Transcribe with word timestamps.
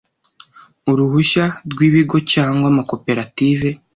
uruhushya 0.91 1.45
rwi 1.71 1.87
bigo 1.95 2.17
cyangwa 2.31 2.65
amakoperative 2.71 3.69